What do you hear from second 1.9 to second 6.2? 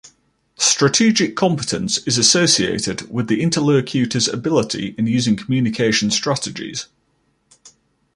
is associated with the interlocutors' ability in using communication